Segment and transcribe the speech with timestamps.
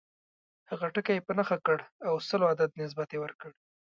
[0.69, 3.51] هغه ټکی یې په نښه کړ او سلو عدد یې نسبت ورکړ.